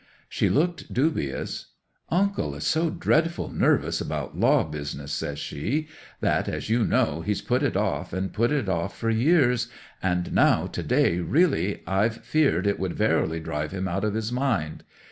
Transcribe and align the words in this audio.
'She 0.29 0.49
looked 0.49 0.91
dubious. 0.91 1.73
"Uncle 2.09 2.55
is 2.55 2.65
so 2.65 2.89
dreadful 2.89 3.49
nervous 3.49 4.01
about 4.01 4.35
law 4.35 4.63
business," 4.63 5.11
says 5.11 5.37
she, 5.37 5.87
"that, 6.21 6.49
as 6.49 6.71
you 6.71 6.83
know, 6.83 7.21
he's 7.21 7.43
put 7.43 7.61
it 7.61 7.77
off 7.77 8.11
and 8.11 8.33
put 8.33 8.49
it 8.51 8.67
off 8.67 8.97
for 8.97 9.11
years; 9.11 9.67
and 10.01 10.33
now 10.33 10.65
to 10.65 10.81
day 10.81 11.19
really 11.19 11.83
I've 11.85 12.25
feared 12.25 12.65
it 12.65 12.79
would 12.79 12.93
verily 12.93 13.39
drive 13.39 13.71
him 13.73 13.87
out 13.87 14.03
of 14.03 14.15
his 14.15 14.31
mind. 14.31 14.83